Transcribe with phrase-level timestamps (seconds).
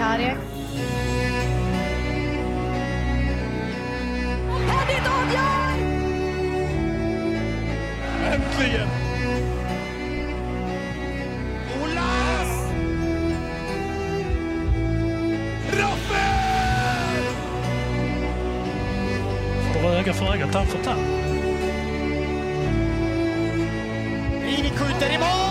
[0.00, 0.36] Karek.
[4.68, 5.74] Henrik avgör!
[8.32, 8.88] Äntligen!
[11.82, 12.72] Olas!
[15.72, 17.24] Rappel!
[19.72, 21.00] Får öga för öga, tand för tand.
[24.42, 25.49] Rini skjuter i mål!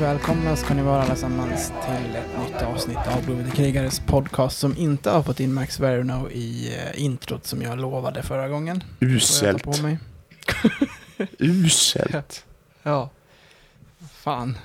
[0.00, 5.10] Välkomna ska ni vara allesammans till ett nytt avsnitt av Blodvita krigares podcast som inte
[5.10, 8.80] har fått in Max Verno i eh, introt som jag lovade förra gången.
[8.80, 9.62] Får jag Uselt.
[9.62, 9.98] ta på mig?
[11.38, 12.44] Uselt.
[12.82, 13.10] Ja.
[14.12, 14.58] Fan.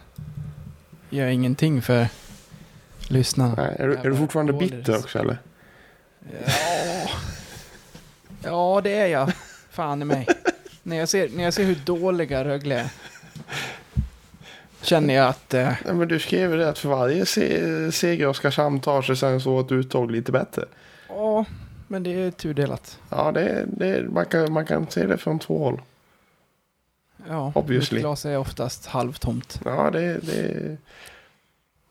[1.10, 2.08] Gör ingenting för
[3.08, 3.56] lyssnarna.
[3.58, 5.38] Nej, är, du, är du fortfarande bitter också eller?
[6.46, 7.10] Ja.
[8.44, 9.32] Ja, det är jag.
[9.70, 10.28] Fan i mig.
[10.84, 12.90] när, jag ser, när jag ser hur dåliga Rögle är.
[14.90, 15.54] Känner jag att...
[15.54, 19.16] Eh, Nej, men du skrev ju det att för varje se seger Oskarshamn tar sig
[19.18, 20.66] sen så ett uttag lite bättre.
[21.08, 21.46] Ja,
[21.88, 23.00] men det är tudelat.
[23.10, 25.82] Ja, det, det, man, kan, man kan se det från två håll.
[27.28, 27.96] Ja, Obviously.
[27.96, 29.62] mitt glas är oftast halvtomt.
[29.66, 30.78] Ja, det, det,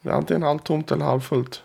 [0.02, 1.62] det är antingen halvtomt eller halvfullt.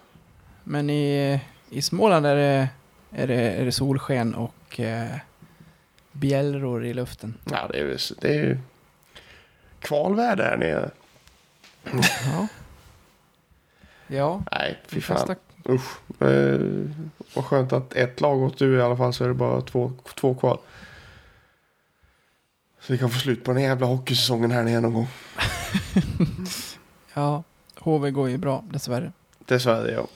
[0.63, 2.69] Men i, i Småland är det,
[3.11, 5.15] är det, är det solsken och eh,
[6.11, 7.37] bjällror i luften.
[7.51, 8.57] Ja, det är, det är ju
[9.79, 10.89] kvalväder här nere.
[11.91, 12.47] Ja.
[14.07, 15.17] Ja, Nej, fy fan.
[15.17, 15.35] flesta,
[15.69, 16.21] Usch.
[16.21, 16.59] Eh,
[17.33, 19.91] vad skönt att ett lag gått ur i alla fall så är det bara två,
[20.15, 20.59] två kvar.
[22.79, 25.07] Så vi kan få slut på den jävla hockeysäsongen här nere någon gång.
[27.13, 27.43] ja,
[27.79, 29.11] HV går ju bra dessvärre.
[29.45, 30.07] Dessvärre ja.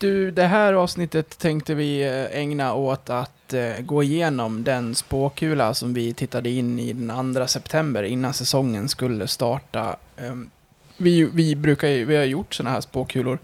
[0.00, 5.74] Du, det här avsnittet tänkte vi eh, ägna åt att eh, gå igenom den spåkula
[5.74, 9.96] som vi tittade in i den 2 september innan säsongen skulle starta.
[10.16, 10.50] Ehm,
[10.96, 13.38] Vi, vi brukar ju, vi har gjort sådana här spåkulor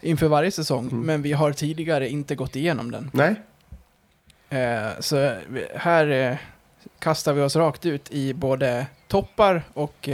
[0.00, 1.00] inför varje säsong, Mm.
[1.06, 3.10] men vi har tidigare inte gått igenom den.
[3.12, 3.34] Nej,
[4.50, 5.34] Eh, Så
[5.74, 6.38] här
[6.98, 10.08] kastar vi oss rakt ut i både toppar och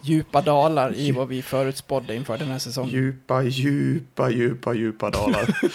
[0.00, 2.90] djupa dalar i vad vi förutspådde inför den här säsongen.
[2.90, 5.58] djupa, djupa, djupa, djupa dalar.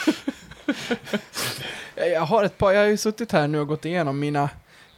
[1.95, 4.49] Jag har ett par, jag har ju suttit här nu och gått igenom mina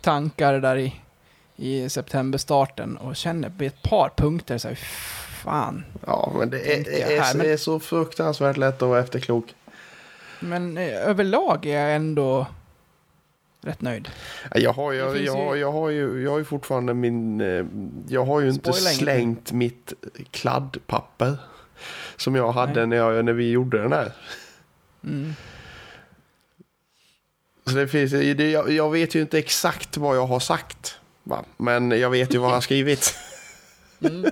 [0.01, 0.95] tankar där i,
[1.55, 4.75] i septemberstarten och känner på ett par punkter så här,
[5.43, 5.85] fan.
[6.07, 9.45] ja, men det är, är, är, men- så fruktansvärt lätt att vara efterklok.
[10.39, 12.47] Men eh, överlag är jag ändå
[13.65, 14.09] rätt nöjd.
[14.51, 17.41] Ja, Jag har, jag, jag, har, ju- jag, har ju, jag har ju fortfarande min...
[17.41, 17.65] eh,
[18.07, 19.93] Jag har ju inte slängt mitt
[20.31, 21.37] kladdpapper.
[22.17, 22.87] Som jag hade Nej.
[22.87, 24.11] när, jag, när vi gjorde den här.
[25.03, 25.33] Mm.
[27.65, 30.99] Så det finns, det, jag, jag vet ju inte exakt vad jag har sagt.
[31.23, 31.43] Va?
[31.57, 33.15] Men jag vet ju vad han har skrivit.
[34.01, 34.25] Mm.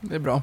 [0.00, 0.42] Det är bra.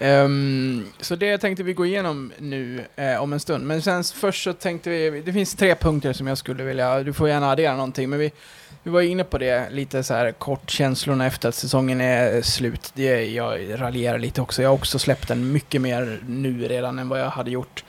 [0.00, 3.66] Um, så det tänkte vi gå igenom nu eh, om en stund.
[3.66, 7.12] Men sen först så tänkte vi, det finns tre punkter som jag skulle vilja, du
[7.12, 8.32] får gärna addera någonting, men vi,
[8.82, 12.90] vi var inne på det lite så här kort, känslorna efter att säsongen är slut.
[12.94, 17.08] Det, jag raljerar lite också, jag har också släppt den mycket mer nu redan än
[17.08, 17.84] vad jag hade gjort.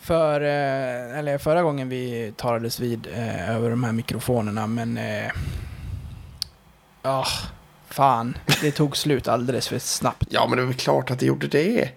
[0.00, 4.98] För, eh, eller förra gången vi talades vid eh, över de här mikrofonerna, men...
[4.98, 5.30] Eh,
[7.02, 7.26] ah,
[7.90, 8.38] fan.
[8.60, 10.26] Det tog slut alldeles för snabbt.
[10.30, 11.90] Ja, men det är väl klart att det gjorde det.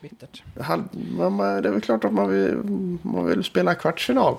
[0.00, 0.42] Bittert.
[1.18, 2.54] Man- Det är väl klart att man vill,
[3.02, 4.36] man vill spela kvartsfinal.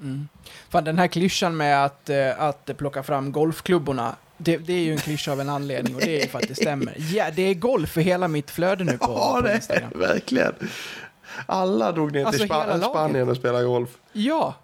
[0.00, 0.28] Mm.
[0.68, 4.92] Fan, den här klyschan med att, eh, att plocka fram golfklubborna, det, det är ju
[4.92, 6.94] en klyscha av en anledning och det är ju för att det stämmer.
[7.14, 9.90] Ja, det är golf för hela mitt flöde nu på, Ja, på det Instagram.
[9.94, 10.52] är verkligen.
[11.46, 12.84] Alla drog ner Alltså, till laget.
[12.84, 13.90] Spanien och spelade golf.
[14.12, 14.54] Ja!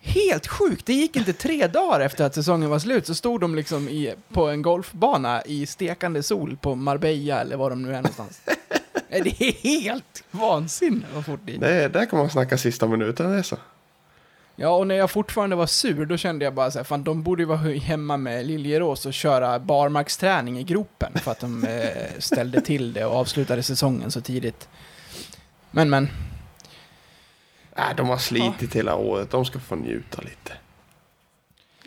[0.00, 0.86] Helt sjukt!
[0.86, 4.14] Det gick inte tre dagar efter att säsongen var slut så stod de liksom i,
[4.32, 8.40] på en golfbana i stekande sol på Marbella eller var de nu är någonstans.
[9.10, 11.60] Det är helt vansinne vad fort det gick.
[11.60, 13.30] Det, där kan man snacka sista minuten.
[13.32, 13.56] Det är så.
[14.56, 17.22] Ja, och när jag fortfarande var sur, då kände jag bara så här, fan de
[17.22, 22.18] borde ju vara hemma med Liljerås och köra barmarksträning i gropen för att de eh,
[22.18, 24.68] ställde till det och avslutade säsongen så tidigt.
[25.70, 26.08] Men, men.
[27.78, 29.30] Äh, de har slitit hela året.
[29.30, 30.52] De ska få njuta lite.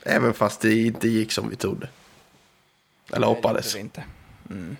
[0.05, 1.87] Även fast det inte gick som vi trodde.
[3.13, 3.75] Eller Nej, hoppades.
[3.75, 4.03] inte.
[4.49, 4.77] Mm.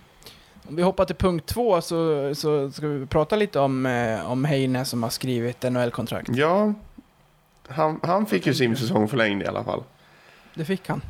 [0.68, 4.46] Om vi hoppar till punkt två så, så ska vi prata lite om, eh, om
[4.46, 6.30] Heine som har skrivit NHL-kontrakt.
[6.32, 6.74] Ja,
[7.68, 9.84] han, han fick ju sin säsong förlängd i alla fall.
[10.54, 11.02] Det fick han.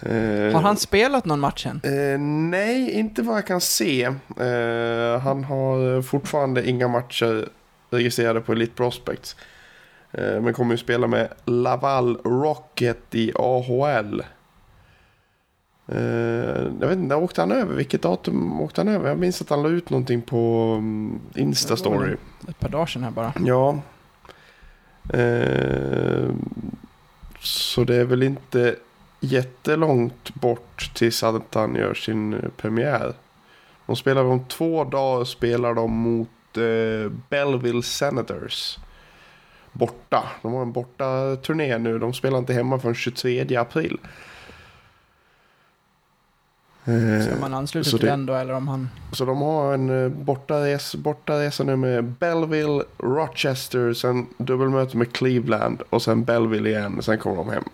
[0.00, 1.80] Eh, Har han spelat någon match än?
[1.84, 2.18] Eh,
[2.50, 4.04] nej, inte vad jag kan se.
[4.04, 7.48] Eh, han har fortfarande inga matcher
[7.90, 9.36] registrerade på Elite Prospects.
[10.12, 14.22] Eh, men kommer ju spela med Laval Rocket i AHL.
[15.88, 15.98] Eh,
[16.80, 17.74] jag vet inte, när åkte han över?
[17.74, 19.08] Vilket datum åkte han över?
[19.08, 22.16] Jag minns att han la ut någonting på um, Insta-story.
[22.48, 23.32] Ett par dagar sedan här bara.
[23.44, 23.80] Ja.
[25.12, 26.30] Eh,
[27.40, 28.76] så det är väl inte
[29.20, 33.14] jättelångt bort tills att han gör sin premiär.
[33.86, 36.28] De spelar om två dagar spelar de mot
[37.28, 38.78] Belleville Senators.
[39.72, 40.22] Borta.
[40.42, 41.98] De har en borta turné nu.
[41.98, 43.98] De spelar inte hemma förrän 23 april.
[46.84, 48.88] Eh, om man ansluter så till det- den då eller om han...
[49.12, 55.82] så de har en eh, bortares, bortaresa nu med Belleville, Rochester, sen dubbelmöte med Cleveland
[55.90, 57.02] och sen Belleville igen.
[57.02, 57.64] Sen kommer de hem.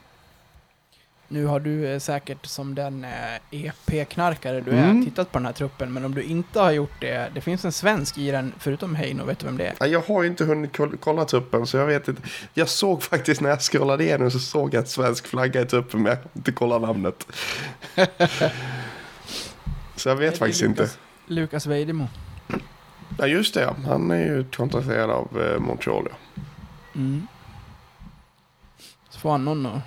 [1.34, 3.10] Nu har du eh, säkert som den eh,
[3.50, 5.00] EP-knarkare du Mm.
[5.00, 7.64] är tittat på den här truppen, men om du inte har gjort det, det finns
[7.64, 9.75] en svensk i den förutom Heino, vet du vem det är?
[9.81, 12.22] Ja, Jag har ju inte hunnit koll- kolla truppen så jag vet inte.
[12.54, 16.02] Jag såg faktiskt när jag scrollade igenom så såg jag en svensk flagga i truppen
[16.02, 17.26] men jag kan inte kolla namnet.
[19.96, 20.82] så jag vet faktiskt inte.
[20.82, 22.08] Lukas, Lukas Vejdemo.
[23.19, 23.75] Ja just det.
[23.86, 26.16] Han är ju kontrakterad av eh, Montreal ja.
[26.94, 27.26] Mm.
[29.10, 29.81] Så får han någon att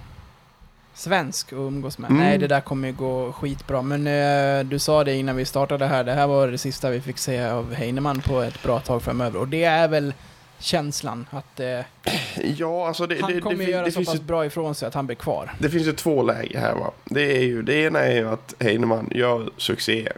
[0.98, 2.10] svensk att umgås med.
[2.12, 2.24] Mm.
[2.24, 3.82] Nej, det där kommer ju gå skitbra.
[3.82, 7.02] Men eh, du sa det innan vi startade här, det här var det sista vi
[7.02, 9.40] fick se av Heinemann på ett bra tag framöver.
[9.40, 10.14] Och det är väl
[10.60, 11.80] känslan att eh,
[12.58, 14.76] Ja alltså det, han det, kommer det, ju göra det, så pass ju bra ifrån
[14.76, 15.54] sig att han blir kvar.
[15.60, 16.92] Det finns ju två läger här va.
[17.06, 20.10] Det, är ju, det ena är ju att Heinemann gör succé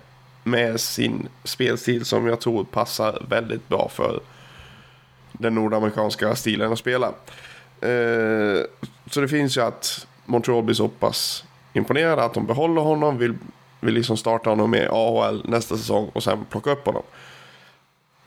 [0.43, 4.19] med sin spelstil som jag tror passar väldigt bra för
[5.31, 7.07] den nordamerikanska stilen att spela.
[7.81, 8.63] Eh,
[9.11, 11.43] så det finns ju att Montreal blir så pass
[11.73, 13.37] imponerade att de behåller honom, vill,
[13.79, 17.03] vill liksom starta honom med AHL nästa säsong och sen plocka upp honom.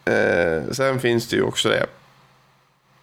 [0.04, 1.87] Eh, sen finns det ju också det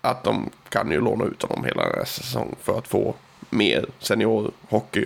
[0.01, 3.15] att de kan ju låna ut honom hela nästa säsong för att få
[3.49, 5.05] mer seniorhockey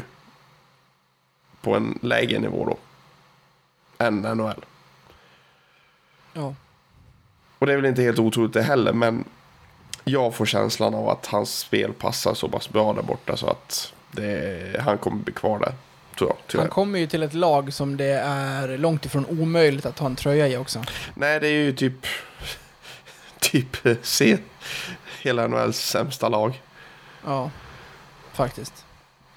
[1.61, 2.77] på en lägre nivå då
[4.05, 4.65] än NHL.
[6.33, 6.55] Ja.
[7.59, 9.23] Och det är väl inte helt otroligt det heller, men
[10.03, 13.93] jag får känslan av att hans spel passar så pass bra där borta så att
[14.11, 15.73] det, han kommer bli kvar där.
[16.19, 16.59] Jag.
[16.59, 20.15] Han kommer ju till ett lag som det är långt ifrån omöjligt att ha en
[20.15, 20.83] tröja i också.
[21.13, 21.93] Nej, det är ju typ,
[23.39, 24.37] typ se
[25.21, 26.61] hela NHLs sämsta lag.
[27.25, 27.51] Ja,
[28.33, 28.85] faktiskt.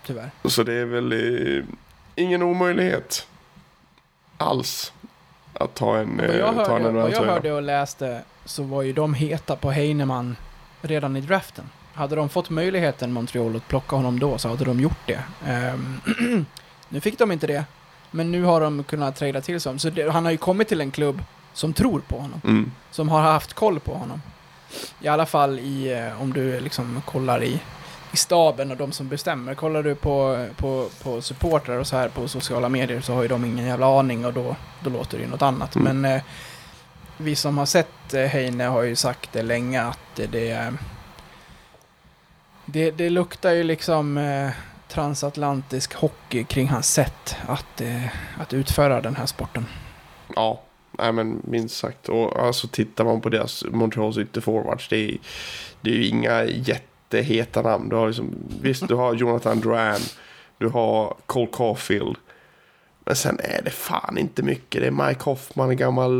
[0.06, 0.30] Tyvärr.
[0.44, 1.64] Så det är väl eh,
[2.14, 3.26] ingen omöjlighet
[4.36, 4.92] alls
[5.52, 7.32] att ta en, Vad jag, eh, ta en hörde, vad jag NHL-tröja.
[7.32, 10.36] hörde och läste så var ju de heta på Heinemann
[10.82, 11.64] redan i draften.
[11.94, 15.20] Hade de fått möjligheten, Montreal, att plocka honom då så hade de gjort det.
[15.46, 16.00] Ehm,
[16.88, 17.64] nu fick de inte det,
[18.10, 19.78] men nu har de kunnat trada till sig.
[19.78, 22.72] Så det, han har ju kommit till en klubb som tror på honom, Mm.
[22.90, 24.22] som har haft koll på honom.
[25.00, 27.60] I alla fall i, eh, om du liksom kollar i,
[28.12, 29.54] i staben och de som bestämmer.
[29.54, 33.28] Kollar du på, på, på supportrar och så här på sociala medier så har ju
[33.28, 35.76] de ingen jävla aning och då, då låter det ju något annat.
[35.76, 36.00] Mm.
[36.00, 36.22] Men eh,
[37.16, 40.72] vi som har sett eh, Heine har ju sagt det länge att det,
[42.66, 44.50] det, det, luktar ju liksom eh,
[44.88, 48.06] transatlantisk hockey kring hans sätt att, eh,
[48.38, 49.66] att utföra den här sporten.
[50.34, 52.08] Ja, nej men minst sagt.
[52.08, 54.88] Och alltså tittar man på deras Montreals ytterforwards.
[54.88, 55.18] Det är,
[55.80, 57.88] det är ju inga jätteheta namn.
[57.88, 60.00] Du har liksom, visst, du har Jonathan Duran.
[60.58, 62.16] Du har Cole Caulfield.
[63.06, 64.80] Men sen är det fan inte mycket.
[64.80, 66.12] Det är Mike Hoffman, gammal,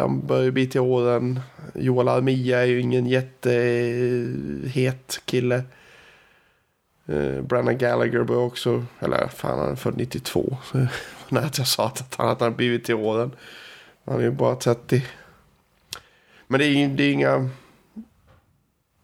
[0.00, 1.40] han börjar bli till åren.
[1.74, 4.10] Joel Armia är ju ingen jättehet
[5.24, 5.62] kille.
[7.08, 10.56] Uh, Brandon Gallagher börjar också, eller fan han är född 92.
[10.64, 10.78] Så,
[11.28, 13.30] när jag sa att han hade blivit till åren.
[14.04, 15.02] Han är ju bara 30.
[16.46, 17.50] Men det är, ju- det är inga...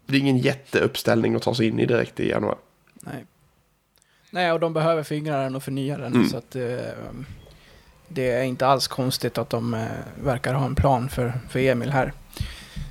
[0.06, 2.58] Det är ingen jätteuppställning att ta sig in i direkt i januari.
[2.94, 3.24] Nej.
[4.34, 6.14] Nej, och de behöver föryngra den och förnya den.
[6.14, 6.28] Mm.
[6.28, 6.62] Så att eh,
[8.08, 9.86] det är inte alls konstigt att de eh,
[10.22, 12.12] verkar ha en plan för, för Emil här.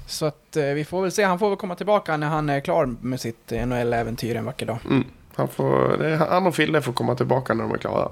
[0.08, 1.24] Så att eh, vi får väl se.
[1.24, 4.78] Han får väl komma tillbaka när han är klar med sitt NHL-äventyr en vacker dag.
[4.86, 5.04] Mm.
[5.36, 8.10] Han, får, det han och Fille får komma tillbaka när de är klara.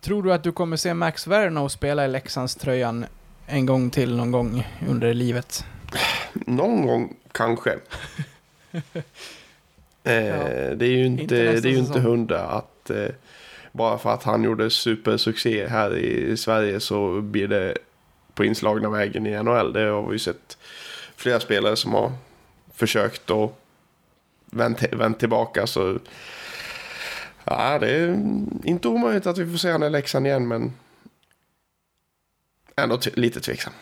[0.00, 3.06] Tror du att du kommer se Max Werner spela i Leksandströjan
[3.46, 5.64] en gång till någon gång under livet?
[6.32, 7.78] Någon gång kanske.
[10.04, 12.90] eh, det är ju inte, Inte det är ju inte hundra att...
[12.90, 13.08] Eh,
[13.76, 17.74] bara för att han gjorde supersuccé här i Sverige så blir det
[18.34, 19.72] på inslagna vägen i NHL.
[19.72, 20.58] Det har vi ju sett
[21.16, 22.12] flera spelare som har
[22.74, 23.60] försökt och
[24.44, 25.66] vänt, vänt tillbaka.
[25.66, 25.98] Så
[27.44, 28.08] ja, det är
[28.64, 30.72] inte omöjligt att vi får se honom i Leksand igen, men
[32.76, 33.72] ändå lite tveksam.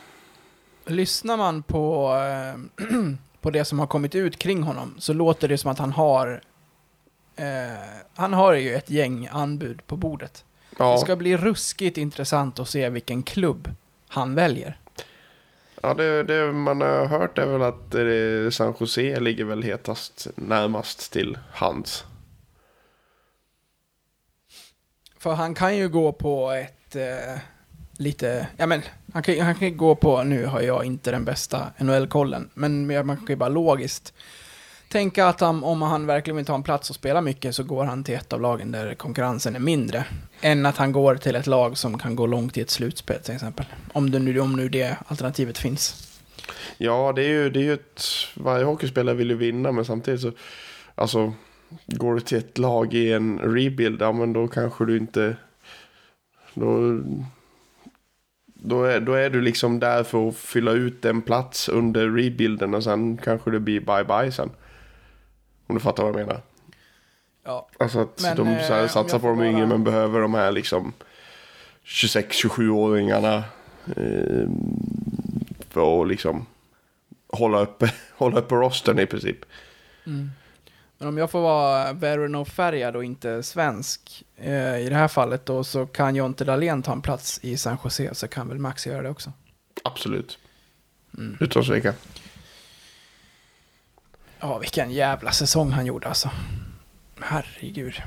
[0.87, 2.87] Lyssnar man på, eh,
[3.43, 6.41] på det som har kommit ut kring honom så låter det som att han har
[7.37, 7.47] eh,
[8.15, 10.45] han har ju ett gäng anbud på bordet.
[10.71, 13.71] Det Ja, ska bli ruskigt intressant att se vilken klubb
[14.09, 14.79] han väljer.
[15.83, 20.27] ja det, det man har hört är väl att eh, San Jose ligger väl hetast
[20.35, 22.05] närmast till hands.
[25.19, 27.39] För han kan ju gå på ett eh,
[28.03, 28.83] lite, ja men
[29.13, 32.87] han kan, han kan ju gå på, nu har jag inte den bästa NHL-kollen, men
[33.07, 34.15] man kan ju bara logiskt
[34.93, 37.85] tänka att han, om han verkligen vill ta en plats och spela mycket så går
[37.85, 40.05] han till ett av lagen där konkurrensen är mindre.
[40.41, 43.35] Än att han går till ett lag som kan gå långt i ett slutspel till
[43.35, 43.67] exempel.
[43.93, 46.09] Om, det nu, om nu det alternativet finns.
[46.79, 48.03] Ja, det är ju, det är ju ett...
[48.35, 50.33] Varje hockeyspelare vill ju vinna, men samtidigt så...
[50.95, 51.33] Alltså,
[51.87, 55.37] går du till ett lag i en rebuild, ja men då kanske du inte...
[56.55, 57.01] Då...
[58.65, 62.75] Då är, då är du liksom där för att fylla ut en plats under rebuilden
[62.75, 64.51] och sen kanske det blir bye-bye sen.
[65.67, 66.43] Om du fattar vad jag menar.
[67.45, 69.85] Ja, Alltså att Men, de så eh, här, om satsar på de får yngre men
[69.85, 70.93] behöver de här liksom
[71.85, 73.43] 26-27-åringarna.
[73.97, 74.49] Eh,
[75.69, 76.47] för att liksom
[77.29, 79.45] hålla uppe, hålla uppe rostern i princip.
[81.03, 85.65] Men om jag får vara Verno-färgad och inte svensk eh, i det här fallet då
[85.65, 89.03] så kan Jonte Dahlén ta en plats i San Jose så kan väl Max göra
[89.03, 89.33] det också.
[89.85, 90.39] Absolut.
[91.19, 91.37] Mm.
[91.41, 91.95] Utan tvekan.
[94.41, 96.31] Ja, vilken jävla säsong han gjorde alltså.
[97.21, 98.03] Herregud.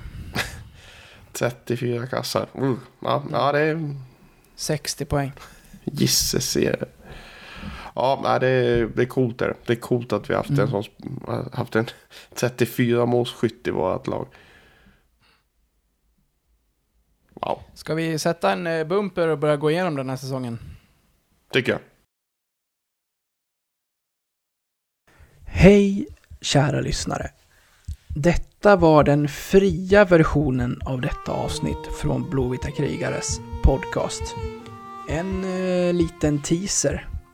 [1.32, 2.48] 34 kassar.
[2.54, 2.80] Mm.
[3.00, 3.96] Ja, ja, det är
[4.56, 5.32] 60 poäng.
[5.84, 6.86] gisses serie.
[7.96, 9.54] Ja, det, är, det är coolt det.
[9.66, 10.62] Det är coolt att vi har haft Mm.
[10.62, 11.86] en sån, haft en
[12.36, 14.28] 34 målskytt i vårt lag.
[17.34, 20.60] Wow, Ska vi sätta en eh, bumper och börja gå igenom den här säsongen?
[21.52, 21.82] tycker jag.
[25.46, 26.08] Hej
[26.42, 27.32] kära lyssnare.
[28.08, 34.36] Detta var den fria versionen av detta avsnitt från Blåvita krigares podcast.
[35.10, 37.10] En eh, liten teaser